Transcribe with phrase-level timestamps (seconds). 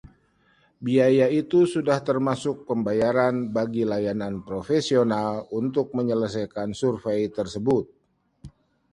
[0.85, 5.31] Biaya itu sudah termasuk pembayaran bagi layanan profesional
[5.61, 7.85] untuk menyelesaikan survei tersebut.